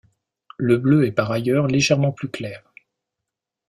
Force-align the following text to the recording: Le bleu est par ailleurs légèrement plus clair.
Le 0.57 0.79
bleu 0.79 1.05
est 1.05 1.11
par 1.11 1.31
ailleurs 1.31 1.67
légèrement 1.67 2.11
plus 2.11 2.29
clair. 2.29 2.63